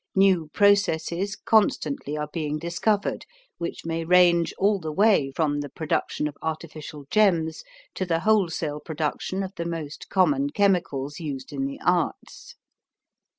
New 0.15 0.47
processes 0.47 1.35
constantly 1.35 2.17
are 2.17 2.27
being 2.33 2.57
discovered 2.57 3.23
which 3.59 3.85
may 3.85 4.03
range 4.03 4.51
all 4.57 4.79
the 4.79 4.91
way 4.91 5.31
from 5.35 5.59
the 5.59 5.69
production 5.69 6.27
of 6.27 6.35
artificial 6.41 7.05
gems 7.11 7.63
to 7.93 8.03
the 8.03 8.21
wholesale 8.21 8.79
production 8.79 9.43
of 9.43 9.53
the 9.57 9.65
most 9.65 10.09
common 10.09 10.49
chemicals 10.49 11.19
used 11.19 11.53
in 11.53 11.65
the 11.67 11.79
arts. 11.85 12.55